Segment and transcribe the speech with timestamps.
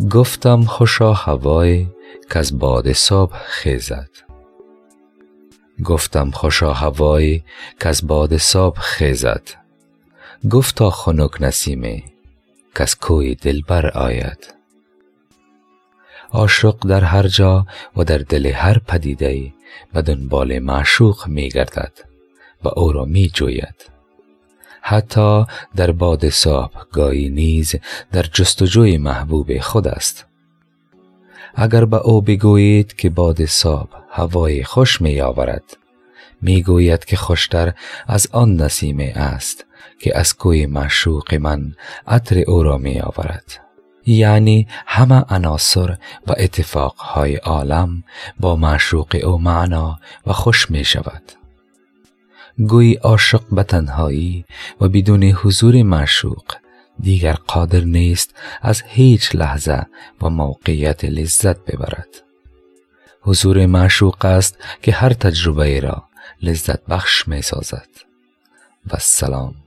[0.00, 1.86] گفتم خوشا هوای
[2.30, 4.10] از باد صبح خیزد.
[5.84, 7.42] گفتم خوشا هوای
[7.80, 9.42] از باد صبح خیزد.
[10.50, 12.02] گفتا خنک نسیمه
[12.74, 14.54] کز کوی دلبر آید.
[16.30, 17.66] عاشق در هر جا
[17.96, 19.52] و در دل هر پدیده
[19.92, 21.92] به دنبال معشوق می گردد
[22.64, 23.93] و او را می جوید.
[24.86, 25.44] حتی
[25.76, 27.74] در باد صبح گاهی نیز
[28.12, 30.26] در جستجوی محبوب خود است.
[31.54, 35.76] اگر به او بگویید که باد صبح هوای خوش می آورد
[36.42, 37.72] می گوید که خوشتر
[38.06, 39.66] از آن نسیمه است
[40.00, 41.74] که از کوی معشوق من
[42.06, 43.60] عطر او را می آورد.
[44.06, 48.04] یعنی همه عناصر و اتفاقهای عالم
[48.40, 51.43] با معشوق او معنا و خوش می شود.
[52.58, 54.44] گویی عاشق به تنهایی
[54.80, 56.44] و بدون حضور معشوق.
[57.00, 59.86] دیگر قادر نیست از هیچ لحظه
[60.22, 62.22] و موقعیت لذت ببرد.
[63.20, 66.04] حضور معشوق است که هر تجربه را
[66.42, 67.88] لذت بخش می سازد
[68.92, 69.63] و سلام.